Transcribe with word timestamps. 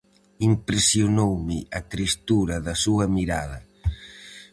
Impresionoume 0.51 1.57
a 1.79 1.81
tristura 1.93 2.55
da 2.65 2.75
súa 2.83 3.05
mirada. 3.17 3.59